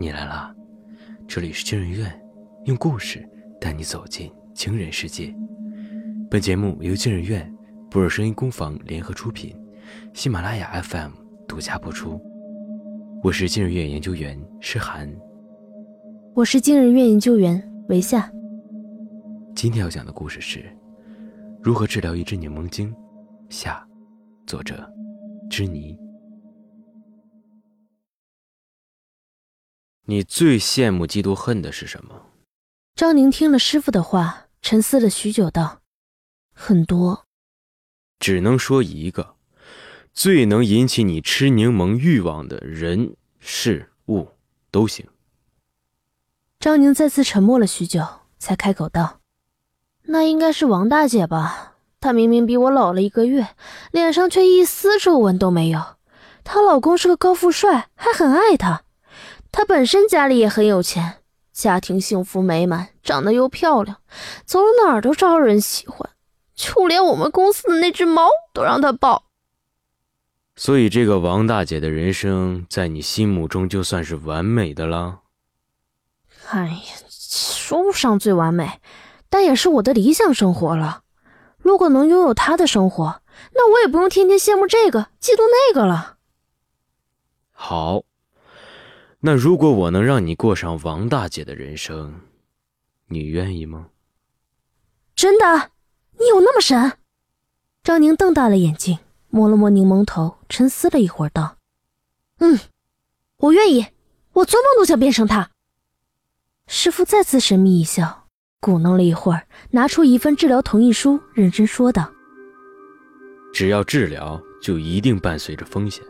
[0.00, 0.54] 你来啦！
[1.26, 2.08] 这里是惊人院，
[2.66, 3.28] 用故事
[3.60, 5.34] 带你走进惊人世界。
[6.30, 7.52] 本节目由惊人院、
[7.90, 9.52] 博尔声音工坊联合出品，
[10.14, 11.10] 喜马拉雅 FM
[11.48, 12.20] 独家播出。
[13.24, 15.12] 我是惊人院研究员诗涵，
[16.32, 18.30] 我是惊人院研究员维夏。
[19.56, 20.64] 今天要讲的故事是
[21.60, 22.94] 如何治疗一只柠檬精。
[23.48, 23.84] 下，
[24.46, 24.88] 作者
[25.50, 25.98] 知妮。
[30.10, 32.22] 你最羡慕、嫉妒、恨的是什么？
[32.94, 35.82] 张宁听了师傅的话，沉思了许久，道
[36.54, 37.26] ：“很多，
[38.18, 39.34] 只能说一个，
[40.14, 44.30] 最能引起你吃柠檬欲望的人、事物
[44.70, 45.06] 都行。”
[46.58, 48.02] 张宁再次沉默了许久，
[48.38, 49.20] 才开口道
[50.08, 51.74] ：“那应该是王大姐吧？
[52.00, 53.48] 她明明比我老了一个月，
[53.92, 55.98] 脸上却一丝皱纹都没有。
[56.44, 58.84] 她老公是个高富帅，还很爱她。”
[59.58, 61.16] 她本身家里也很有钱，
[61.52, 63.96] 家庭幸福美满，长得又漂亮，
[64.44, 66.10] 走哪儿都招人喜欢，
[66.54, 69.24] 就连我们公司的那只猫都让她抱。
[70.54, 75.22] 所以，这个王大姐的人生在你心目中就算是完美的了。
[76.50, 78.80] 哎呀，说不上最完美，
[79.28, 81.02] 但也是我的理想生活了。
[81.58, 83.22] 如果能拥有她的生活，
[83.54, 86.18] 那我也不用天天羡慕这个，嫉妒那个了。
[87.50, 88.04] 好。
[89.20, 92.20] 那如果我能让你过上王大姐的人生，
[93.08, 93.88] 你愿意吗？
[95.16, 95.72] 真的？
[96.20, 96.98] 你有那么神？
[97.82, 101.56] 张宁瞪大了眼睛，摸了摸柠檬头，沉思了一会儿，道
[102.38, 102.58] ：“嗯，
[103.38, 103.86] 我愿意。
[104.34, 105.50] 我做梦都想变成他。”
[106.68, 108.28] 师傅再次神秘一笑，
[108.60, 112.12] 鼓弄了一会儿，拿出一份治疗同意书，认真说道
[113.52, 116.04] ：“只要治疗，就一定伴随着风险，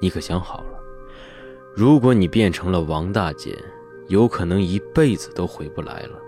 [0.00, 0.79] 你可想好了？”
[1.74, 3.56] 如果你变成了王大姐，
[4.08, 6.18] 有可能一辈子都回不来了。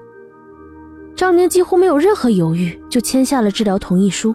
[1.14, 4.34] 张宁几乎没有任何犹豫，就签下了治疗同意书。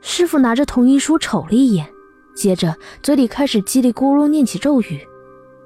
[0.00, 1.86] 师傅拿着同意书瞅了一眼，
[2.34, 5.00] 接着嘴里开始叽里咕噜念起咒语。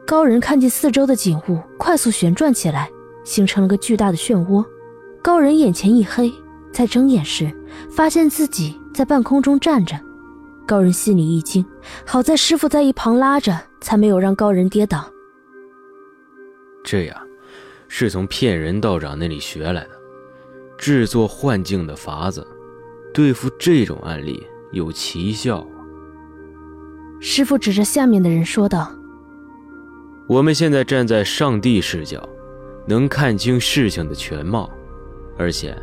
[0.06, 2.90] 高人看见四周的景物快速旋转起来，
[3.24, 4.64] 形成了个巨大的漩涡。
[5.22, 6.32] 高人眼前一黑，
[6.72, 7.52] 在睁眼时
[7.90, 9.98] 发现自己在半空中站着。
[10.66, 11.64] 高人心里一惊，
[12.04, 15.08] 好在师傅在一旁拉着，才没有让高人跌倒。
[16.82, 17.16] 这样，
[17.88, 19.90] 是从骗人道长那里学来的，
[20.76, 22.46] 制作幻境的法子，
[23.14, 25.66] 对付这种案例有奇效。
[27.20, 28.92] 师傅指着下面的人说道
[30.28, 32.28] ：“我们现在站在上帝视角，
[32.86, 34.70] 能看清事情的全貌，
[35.38, 35.76] 而且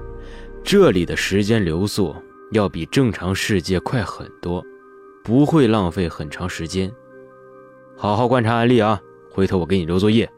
[0.64, 2.16] 这里的时间流速
[2.52, 4.64] 要比正常世界快很多。”
[5.24, 6.92] 不会浪费很长时间，
[7.96, 9.02] 好好观察案例啊！
[9.32, 10.30] 回头我给你留作业。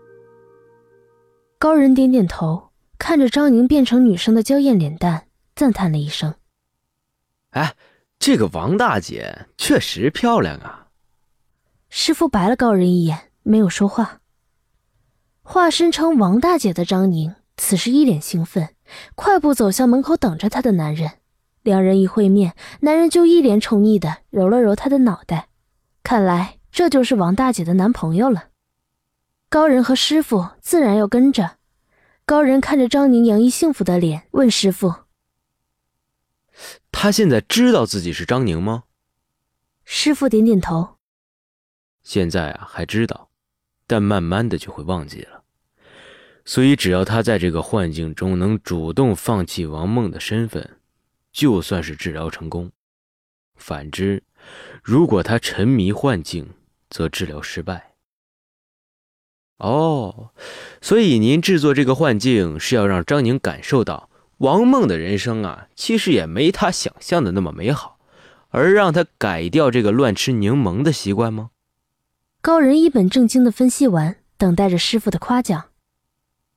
[1.57, 2.69] 高人点点头，
[2.99, 6.35] 看着张宁变成女生的娇艳脸蛋，赞叹了一声
[7.51, 7.75] ：“哎，
[8.19, 10.87] 这个王大姐确实漂亮啊！”
[11.89, 14.21] 师傅白了高人一眼，没有说话。
[15.41, 18.75] 化身成王大姐的张宁此时一脸兴奋，
[19.15, 21.09] 快步走向门口等着她的男人。
[21.65, 25.49] 两人一会面，男人就一脸宠溺的揉了揉她的脑袋，
[26.03, 28.49] 看来这就是王大姐的男朋友了。
[29.49, 31.57] 高人和师傅自然要跟着。
[32.23, 34.93] 高人看着张宁洋溢幸福的脸，问师傅
[36.93, 38.83] ：“他现在知道自己是张宁吗？”
[39.83, 40.97] 师傅点点头
[42.03, 43.29] ：“现在啊，还知道，
[43.87, 45.41] 但慢慢的就会忘记了。
[46.45, 50.77] 所以，只要他在这个幻境中能主动放弃王梦的身份。”
[51.35, 52.71] 就算是治疗成功，
[53.57, 54.23] 反之，
[54.81, 56.51] 如果他沉迷幻境，
[56.89, 57.95] 则治疗失败。
[59.57, 60.31] 哦，
[60.81, 67.99] 所以您制作这个幻境是要让张宁感受到王梦的人生啊，其实也没他想象的那么美好，
[68.47, 71.49] 而让他改掉这个乱吃柠檬的习惯吗？
[72.41, 75.65] 高人一本正经的分析完，等待着师傅的夸奖。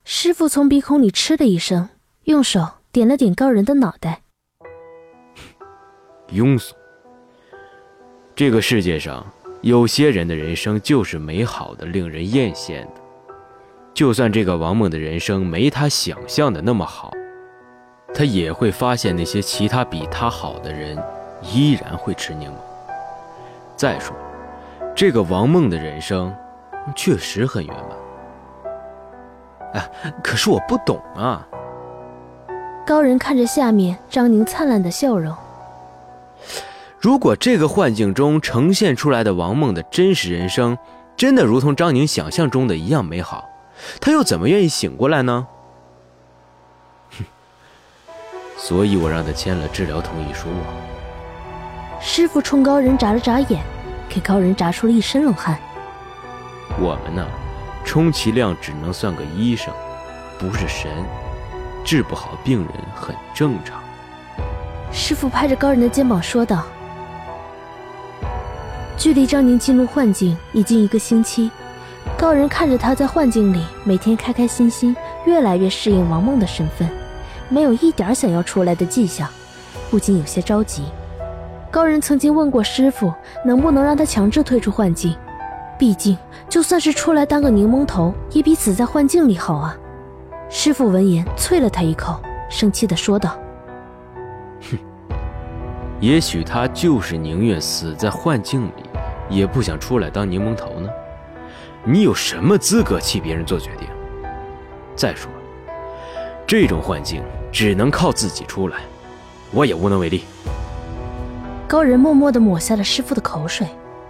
[0.05, 1.88] 师傅从鼻孔里嗤的一声，
[2.25, 4.23] 用手点了点高人的脑袋。
[6.30, 6.75] 庸俗。
[8.34, 9.26] 这个世界上，
[9.62, 12.90] 有些人的人生就是美好的，令人艳羡的。
[13.92, 17.10] 就算这个王梦的人生没他想象的那么好，
[18.14, 20.96] 他也会发现那些其他比他好的人，
[21.42, 22.54] 依然会吃柠檬。
[23.75, 24.14] 再说，
[24.94, 26.32] 这个王梦的人生，
[26.94, 27.98] 确实很圆满。
[29.75, 29.90] 哎，
[30.22, 31.44] 可是我不懂啊。
[32.86, 35.34] 高人看着下面张宁灿烂的笑容。
[37.00, 40.77] 如果这个幻境中呈现出来的王梦的真实人生，
[41.17, 43.49] 真的如同张宁想象中的一样美好，
[44.00, 45.47] 他又怎么愿意醒过来呢？
[47.17, 47.25] 哼，
[48.59, 50.67] 所以我让他签了治疗同意书啊。
[52.00, 53.62] 师傅冲高人眨了眨眼，
[54.09, 55.56] 给高人眨出了一身冷汗。
[56.81, 57.25] 我们呢，
[57.85, 59.73] 充其量只能算个医生，
[60.37, 60.91] 不是神，
[61.85, 63.81] 治不好病人很正常。
[64.91, 66.67] 师傅拍着高人的肩膀说道。
[68.99, 71.49] 距离张宁进入幻境已经一个星期，
[72.17, 76.89] 高人看着他在幻境里每天开开心心，越来越适应王梦的身份，
[77.49, 79.29] 没有一点想要出来的迹象，
[79.89, 80.83] 不禁有些着急。
[81.71, 83.15] 高人曾经问过师傅，
[83.45, 85.15] 能不能让他强制退出幻境，
[85.79, 86.19] 毕竟
[86.49, 89.77] 就算是出来当个柠檬头，也比死在幻境里好啊。
[90.49, 93.39] 师傅闻言啐了他一口，生气地说道
[94.69, 94.79] ：“哼，
[96.00, 98.73] 也许他就是宁愿死在幻境里。”
[99.28, 100.88] 也不想出来当柠檬头呢，
[101.84, 103.88] 你有什么资格替别人做决定？
[104.96, 105.30] 再说，
[106.46, 107.22] 这种幻境
[107.52, 108.78] 只能靠自己出来，
[109.52, 110.25] 我也无能为力。
[111.66, 113.66] 高人默默地抹下了师傅的口水，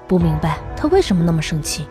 [0.06, 1.86] 不明白他为什么那么生气。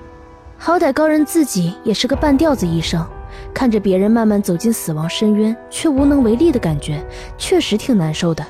[0.57, 3.05] 好歹高人自己也是个半吊子医生，
[3.53, 7.05] 看着别人慢慢走进死亡深渊却无能为力的感觉，
[7.37, 8.43] 确实挺难受的。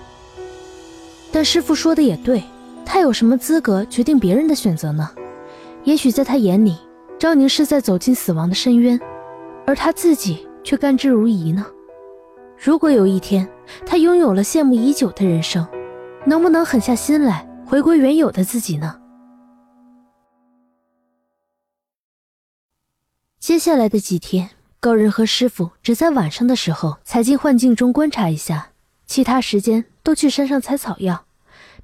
[1.31, 2.41] 但师傅说的也对。
[2.87, 5.11] 他有什么资格决定别人的选择呢？
[5.83, 6.77] 也许在他眼里，
[7.19, 8.97] 张宁是在走进死亡的深渊，
[9.65, 11.65] 而他自己却甘之如饴呢。
[12.57, 13.47] 如果有一天
[13.85, 15.67] 他拥有了羡慕已久的人生，
[16.25, 18.99] 能不能狠下心来回归原有的自己呢？
[23.37, 24.49] 接下来的几天，
[24.79, 28.69] 高人和师傅只在晚上的时候才进幻境中观察一下，
[29.05, 31.26] 其他时间都去山上采草药。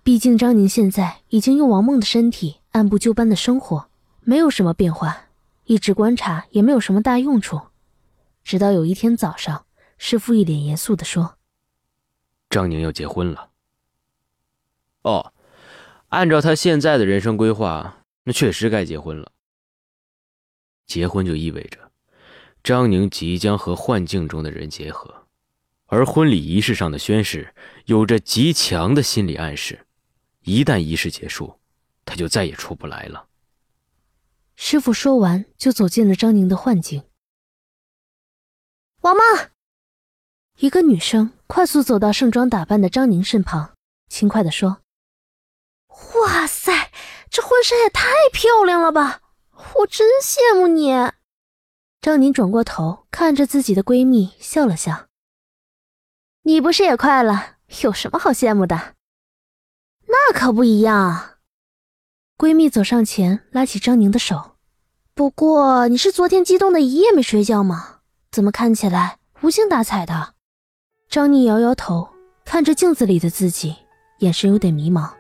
[0.03, 3.89] 毕竟张宁现在已经用王梦的身体按部就班的生活，
[4.19, 5.29] 没有什么变化，
[5.63, 7.61] 一直观察也没有什么大用处。
[8.43, 9.65] 直到有一天早上，
[9.97, 11.37] 师傅一脸严肃地说
[12.51, 13.51] ：“张宁要结婚了。”
[15.03, 15.31] 哦，
[16.09, 19.31] 按照他现在的人生规划，那确实该结婚了。
[20.85, 21.79] 结婚就意味着
[22.61, 25.27] 张宁即将和幻境中的人结合，
[25.85, 27.55] 而婚礼仪式上的宣誓
[27.85, 29.85] 有着极强的心理暗示。
[30.43, 31.59] 一旦仪式结束，
[32.05, 33.27] 他就再也出不来了。
[34.55, 37.03] 师傅说完，就走进了张宁的幻境。
[39.01, 39.23] 王梦，
[40.57, 43.75] 一个女生快速走到盛装打扮的张宁身旁，
[44.09, 44.81] 轻快地说
[46.15, 46.91] ：“哇塞，
[47.29, 49.21] 这婚纱也太漂亮了吧！
[49.75, 50.91] 我真羡慕你。”
[51.99, 55.07] 张宁转过头，看着自己的闺蜜，笑了笑
[56.43, 57.57] ：“你不是也快了？
[57.81, 58.95] 有什么好羡慕的？”
[60.25, 61.31] 那可不一样。
[62.37, 64.51] 闺蜜走上前，拉起张宁的手。
[65.13, 67.97] 不过你是昨天激动的一夜没睡觉吗？
[68.31, 70.33] 怎么看起来无精打采的？
[71.09, 72.09] 张宁摇摇头，
[72.45, 73.75] 看着镜子里的自己，
[74.19, 75.11] 眼神有点迷茫。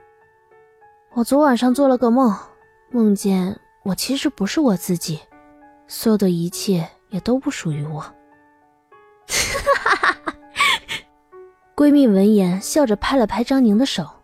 [1.13, 2.35] 我昨晚上做了个梦，
[2.89, 5.19] 梦见我其实不是我自己，
[5.87, 7.99] 所有的一切也都不属于我。
[7.99, 8.15] 哈
[9.85, 10.33] 哈哈哈
[11.75, 14.22] 闺蜜闻言，笑着拍了拍张宁的手。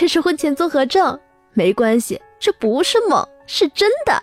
[0.00, 1.20] 这是婚前综合症，
[1.52, 4.22] 没关系，这不是梦，是真的。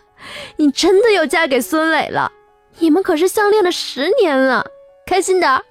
[0.56, 2.32] 你真的要嫁给孙磊了，
[2.80, 4.66] 你们可是相恋了十年了，
[5.06, 5.62] 开心点。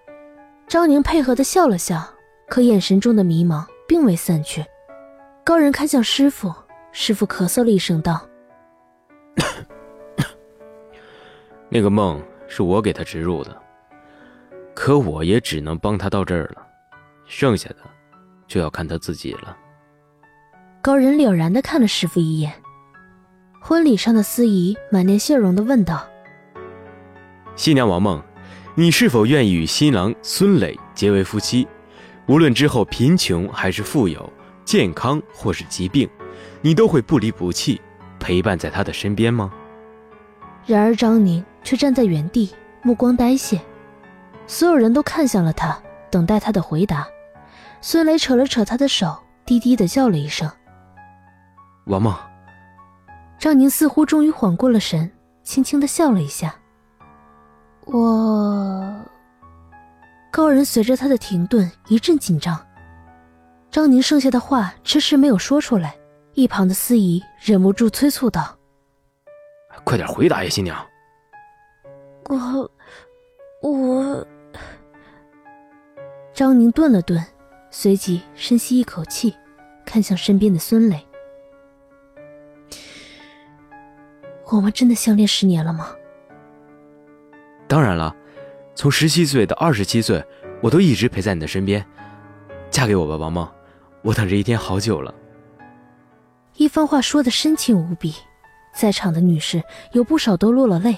[0.69, 2.01] 张宁配合的笑了笑，
[2.47, 4.65] 可眼神中的迷茫并未散去。
[5.43, 6.55] 高人看向师傅，
[6.93, 8.25] 师傅咳嗽了一声道
[11.69, 13.61] ：“那个梦是我给他植入的，
[14.73, 16.65] 可我也只能帮他到这儿了，
[17.27, 17.79] 剩下的
[18.47, 19.57] 就要看他自己了。”
[20.87, 22.52] 高人了然的看了师傅一眼，
[23.61, 26.07] 婚礼上的司仪满脸笑容的问道
[27.57, 28.23] ：“新娘王梦，
[28.76, 31.66] 你是否愿意与新郎孙磊结为夫妻？
[32.28, 34.33] 无论之后贫穷还是富有，
[34.64, 36.09] 健康或是疾病，
[36.62, 37.81] 你都会不离不弃，
[38.21, 39.52] 陪伴在他的身边吗？”
[40.66, 43.59] 然而张宁却站在原地，目光呆滞，
[44.47, 45.76] 所有人都看向了他，
[46.12, 47.09] 等待他的回答。
[47.81, 50.49] 孙磊扯了扯他的手，低低的叫了一声。
[51.87, 52.12] 王梦，
[53.38, 55.09] 张宁似乎终于缓过了神，
[55.45, 56.52] 轻轻的笑了一下。
[57.85, 59.00] 我，
[60.33, 62.61] 高人随着他的停顿一阵紧张。
[63.71, 65.97] 张宁剩下的话迟迟没有说出来，
[66.35, 68.59] 一旁的司仪忍不住催促道
[69.85, 70.85] ：“快点回答呀，新娘！”
[72.28, 72.69] 我，
[73.62, 74.26] 我。
[76.35, 77.25] 张宁顿了顿，
[77.71, 79.37] 随即深吸一口气，
[79.85, 81.06] 看向身边的孙磊。
[84.50, 85.88] 我们真的相恋十年了吗？
[87.69, 88.15] 当然了，
[88.75, 90.25] 从十七岁到二十七岁，
[90.62, 91.85] 我都一直陪在你的身边。
[92.71, 93.49] 嫁给我吧，王梦，
[94.03, 95.12] 我等这一天好久了。
[96.55, 98.15] 一番话说的深情无比，
[98.73, 99.62] 在场的女士
[99.93, 100.97] 有不少都落了泪，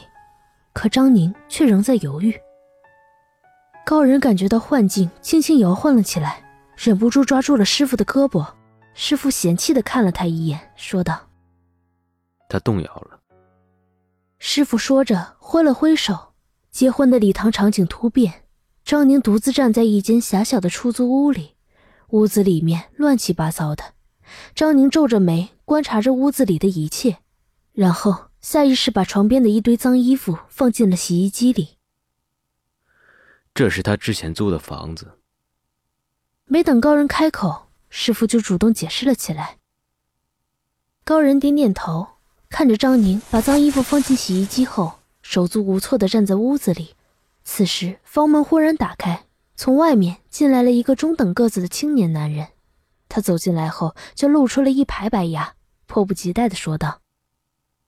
[0.75, 2.39] 可张宁却仍在犹豫。
[3.87, 6.45] 高人感觉到幻境轻轻摇晃了起来，
[6.77, 8.47] 忍不住抓住了师傅的胳膊。
[8.93, 11.19] 师傅嫌弃的看了他一眼，说道
[12.49, 13.18] ：“他动摇了。”
[14.39, 16.35] 师傅说着，挥了挥手。
[16.71, 18.45] 结婚的礼堂场景突变，
[18.85, 21.57] 张宁独自站在一间狭小的出租屋里，
[22.11, 23.95] 屋子里面乱七八糟的。
[24.55, 27.19] 张宁皱着眉观察着屋子里的一切，
[27.73, 31.79] 然后下意识把床边的一堆脏衣服放进了洗衣机里。
[33.55, 35.19] 这是他之前租的房子。
[36.45, 39.59] 没等高人开口，师傅就主动解释了起来。
[41.03, 42.07] 高人点点头，
[42.51, 46.95] 看着张宁把脏衣服放进洗衣机后，手足无措地站在屋子里。
[47.45, 49.25] 此时，房门忽然打开，
[49.55, 52.49] 从外面进来了一个中等个子的青年男人。
[53.09, 55.55] 他走进来后，就露出了一排白牙，
[55.87, 57.01] 迫不及待地说道：“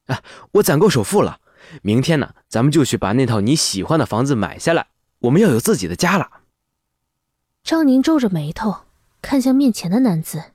[0.07, 1.40] 啊，我攒够首付了，
[1.83, 4.87] 明天呢，咱们就去把那套你喜欢的房子买下来。
[5.21, 6.31] 我们要有自己的家了。”
[7.62, 8.85] 张宁皱着眉头
[9.21, 10.52] 看向面前的男子：“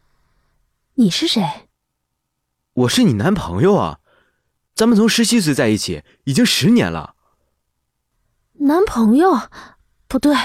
[0.95, 1.43] 你是谁
[2.75, 4.00] ？”“我是你男朋友啊，
[4.74, 7.15] 咱们从十七岁在一起，已经十年了。
[8.60, 9.50] ”“男朋友？
[10.10, 10.36] 不对，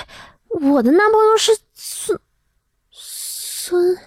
[0.49, 2.21] 我的男朋友是孙
[2.93, 3.99] 孙。”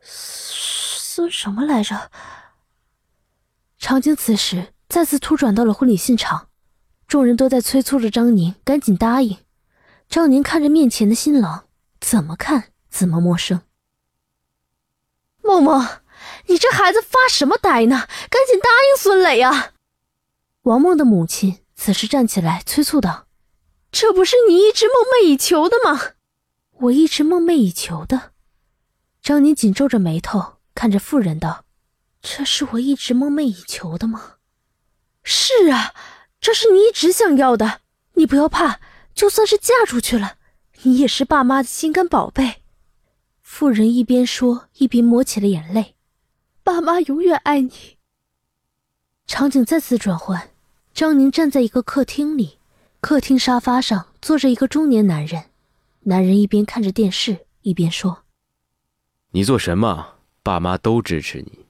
[0.00, 2.12] 孙什么来着？
[3.78, 6.50] 场景此时再次突转到了婚礼现场，
[7.08, 9.38] 众人都在催促着张宁赶紧答应。
[10.08, 11.66] 张宁看着面前的新郎，
[12.00, 13.62] 怎么看怎么陌生。
[15.42, 15.84] 梦梦，
[16.46, 18.06] 你这孩子发什么呆呢？
[18.30, 19.72] 赶紧答应孙磊啊！
[20.62, 23.26] 王梦的母亲此时站起来催促道
[23.90, 26.12] ：“这不是你一直梦寐以求的吗？
[26.80, 28.32] 我一直梦寐以求的。”
[29.22, 30.54] 张宁紧皱着眉头。
[30.74, 31.64] 看着妇人道
[32.22, 34.34] ：“这是我一直梦寐以求的吗
[35.24, 35.92] ？”“是啊，
[36.40, 37.80] 这是你一直想要的。
[38.14, 38.78] 你不要怕，
[39.12, 40.36] 就算是嫁出去了，
[40.82, 42.62] 你也是爸妈的心肝宝贝。”
[43.42, 45.96] 妇人一边说，一边抹起了眼泪。
[46.68, 47.96] “爸妈永远爱你。”
[49.26, 50.50] 场景再次转换，
[50.92, 52.58] 张宁站在一个客厅里，
[53.00, 55.46] 客厅沙发上坐着一个中年男人。
[56.00, 58.24] 男人一边看着电视，一边说
[59.32, 61.64] ：“你做什么？”爸妈都支持你。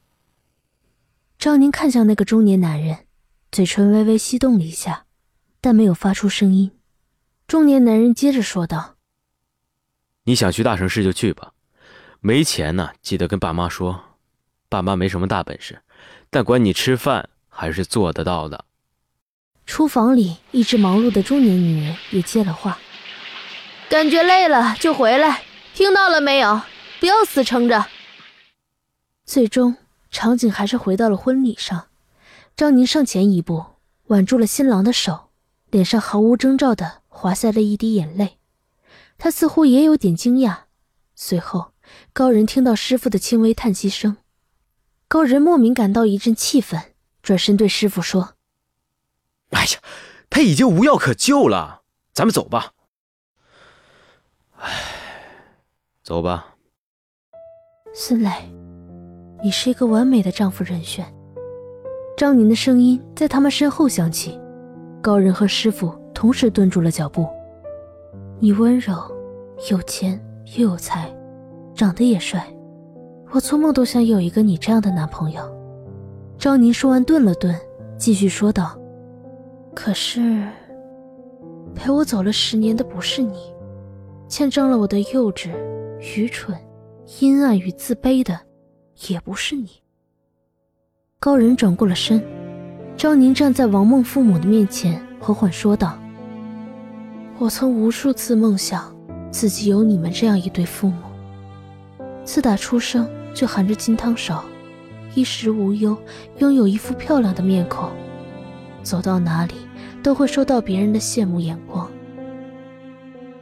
[1.38, 3.06] 张宁看向那个中年男人，
[3.52, 5.06] 嘴唇微微翕动了一下，
[5.60, 6.72] 但没有发出声音。
[7.46, 8.96] 中年男人接着说道
[10.24, 11.52] ：“你想去大城市就去吧，
[12.18, 14.07] 没钱呢，记得跟爸妈说。
[14.68, 15.82] 爸妈没什么大本事，
[16.30, 18.64] 但管你吃饭还是做得到的。”
[19.66, 22.78] 厨房里一直忙碌的中年女人也接了话
[23.90, 25.42] ：“感觉累了就回来，
[25.74, 26.62] 听到了没有？
[27.00, 27.86] 不要死撑着。”
[29.26, 29.76] 最终，
[30.10, 31.88] 场景还是回到了婚礼上。
[32.56, 33.64] 张宁上前一步，
[34.06, 35.28] 挽住了新郎的手，
[35.70, 38.38] 脸上毫无征兆的滑下了一滴眼泪。
[39.18, 40.60] 他似乎也有点惊讶。
[41.14, 41.72] 随后，
[42.12, 44.16] 高人听到师傅的轻微叹息声，
[45.08, 46.78] 高人莫名感到一阵气愤，
[47.22, 48.34] 转身对师傅说
[49.50, 49.80] ：“哎呀，
[50.28, 51.80] 他已经无药可救了，
[52.12, 52.72] 咱们走吧。”
[54.60, 54.70] 哎，
[56.02, 56.56] 走吧，
[57.94, 58.30] 孙磊。
[59.42, 61.10] 你是一个完美的丈夫人选。
[62.16, 64.38] 张宁的声音在他们身后响起，
[65.00, 67.26] 高人和师傅同时顿住了脚步。
[68.40, 68.94] 你温柔，
[69.70, 70.22] 有钱
[70.56, 71.10] 又有才，
[71.74, 72.52] 长得也帅，
[73.30, 75.42] 我做梦都想有一个你这样的男朋友。
[76.38, 77.54] 张宁说完顿了顿，
[77.96, 78.78] 继续说道
[79.74, 80.46] ：“可是，
[81.74, 83.52] 陪我走了十年的不是你，
[84.26, 85.50] 见证了我的幼稚、
[86.16, 86.56] 愚蠢、
[87.20, 88.38] 阴暗与自卑的。”
[89.08, 89.70] 也不是你。
[91.20, 92.20] 高人转过了身，
[92.96, 95.96] 张宁站在王梦父母的面前，缓缓说道
[97.38, 98.92] ：“我曾无数次梦想
[99.30, 100.96] 自己有你们这样一对父母。
[102.24, 104.44] 自打出生就含着金汤勺，
[105.14, 105.96] 衣食无忧，
[106.38, 107.90] 拥有一副漂亮的面孔，
[108.82, 109.54] 走到哪里
[110.02, 111.88] 都会受到别人的羡慕眼光。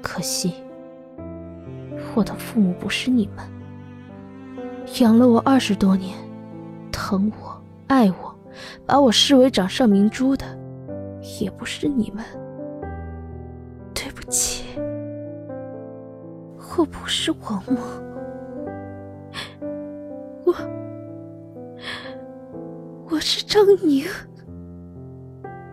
[0.02, 0.54] 可惜，
[2.14, 3.44] 我的父母不是你们。”
[5.00, 6.16] 养了我二十多年，
[6.92, 8.34] 疼我、爱我，
[8.86, 10.46] 把我视为掌上明珠的，
[11.40, 12.24] 也不是你们。
[13.92, 14.64] 对不起，
[16.76, 17.76] 我不是王默，
[23.26, 24.06] 是张宁。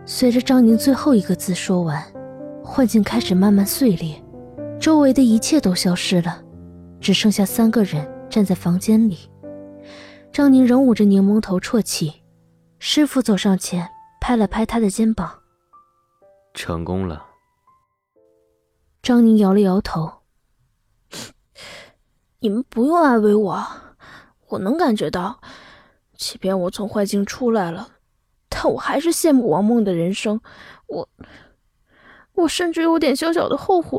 [0.04, 2.02] 随着张宁最后一个字说完，
[2.64, 4.20] 幻境开始慢慢碎裂，
[4.80, 6.42] 周围的一切都消失了，
[7.00, 9.30] 只剩下三个人站在房间里。
[10.32, 12.24] 张宁仍捂着柠檬头啜泣，
[12.80, 13.88] 师傅走上前
[14.20, 15.38] 拍了拍他的肩膀
[16.54, 17.24] ：“成功了。”
[19.00, 20.10] 张宁摇了摇头
[22.40, 23.64] ：“你们不用安慰我，
[24.48, 25.40] 我能感觉到，
[26.26, 27.90] 即便我从幻境出来了。”
[28.48, 30.40] 但我还是羡慕王梦的人生，
[30.86, 31.08] 我，
[32.32, 33.98] 我甚至有点小小的后悔。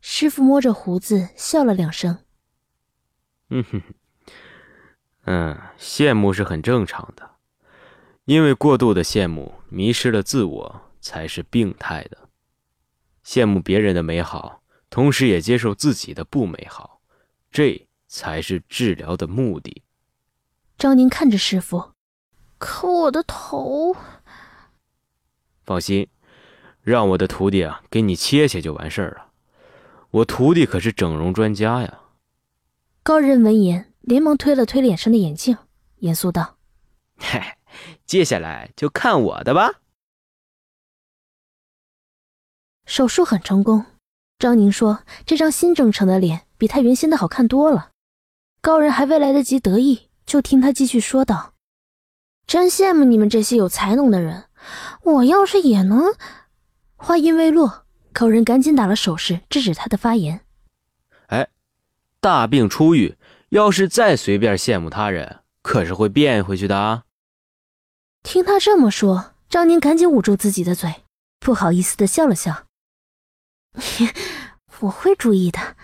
[0.00, 2.18] 师傅摸着胡子笑了两声，
[3.48, 3.82] 嗯哼，
[5.24, 7.32] 嗯，羡慕是很正常的，
[8.24, 12.28] 因为过度的羡慕迷失了自我才是病态的。
[13.24, 17.00] 羡慕别人的美好，同时也接受自己的不美好，
[17.50, 19.82] 这才是治疗的目的。
[20.80, 21.92] 张宁看着师傅。
[22.56, 23.94] 可我的头，
[25.62, 26.08] 放心，
[26.80, 29.26] 让我的徒弟啊给你切切就完事儿了。
[30.10, 32.00] 我徒弟可是整容专家呀。
[33.02, 35.58] 高人闻言，连忙推了推脸上的眼镜，
[35.98, 36.56] 严肃道
[37.20, 37.38] ：“嘿，
[38.06, 39.80] 接下来就看我的吧。”
[42.86, 43.84] 手术很成功，
[44.38, 47.90] 张宁说：“这张新整成的脸比他原先的好看多了。”
[48.62, 51.54] 高人还未来得及得意，就听他继续说道。
[52.46, 54.44] 真羡慕你们这些有才能的人，
[55.02, 56.14] 我要是也能……
[56.94, 60.42] 话音未落，高人赶紧打了手势制止他的发言。
[61.26, 61.48] 哎，
[62.20, 63.16] 大病初愈，
[63.48, 67.02] 要是再随便羡慕他人，可是会变回去的啊！
[68.22, 71.02] 听他这么说，张宁赶紧捂住自己的嘴，
[71.40, 72.68] 不好意思的笑了笑
[74.78, 75.74] ：“我会注意的。”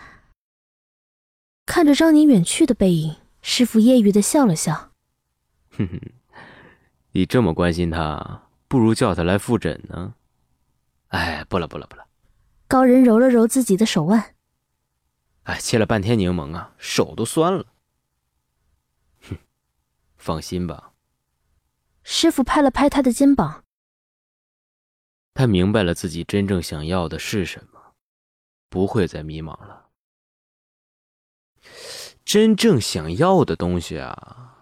[1.66, 3.16] 看着张宁远去的背影，
[3.48, 4.90] 师傅揶揄的笑了笑
[5.78, 6.00] ：“哼哼。”
[7.14, 10.16] 你这么关心他，不如叫他来复诊呢。
[11.08, 12.04] 哎，不了不了不了。
[12.66, 14.34] 高人揉了揉自己的手腕。
[15.44, 17.66] 哎，切了半天柠檬啊，手都酸了。
[19.28, 19.38] 哼，
[20.16, 20.92] 放心吧。
[22.02, 23.62] 师傅拍了拍他的肩膀。
[25.34, 27.94] 他明白了自己真正想要的是什么，
[28.68, 29.86] 不会再迷茫了。
[32.26, 34.56] 真正想要的东西啊。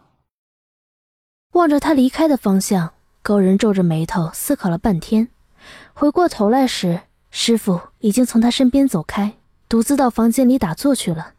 [1.53, 5.29] 望着他离开的方向，高人皱着眉头思考了半天。
[5.95, 7.01] 回过头来时，
[7.31, 11.33] 师傅已经从他身边走开，独自到房间里打坐去了。